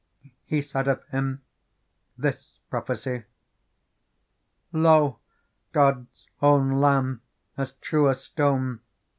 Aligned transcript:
He 0.45 0.63
said 0.63 0.87
of 0.87 1.03
Him 1.09 1.43
this 2.17 2.57
prophecy:' 2.71 3.25
Lo! 4.87 5.19
God's 5.73 6.27
own 6.41 6.71
Lamb 6.81 7.21
as 7.55 7.73
true 7.73 8.09
as 8.09 8.21
stone. 8.23 8.79